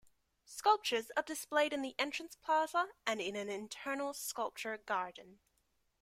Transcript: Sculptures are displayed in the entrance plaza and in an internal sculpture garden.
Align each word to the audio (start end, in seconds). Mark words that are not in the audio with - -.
Sculptures 0.47 1.11
are 1.15 1.21
displayed 1.21 1.71
in 1.73 1.83
the 1.83 1.93
entrance 1.99 2.35
plaza 2.35 2.87
and 3.05 3.21
in 3.21 3.35
an 3.35 3.49
internal 3.49 4.15
sculpture 4.15 4.79
garden. 4.79 5.37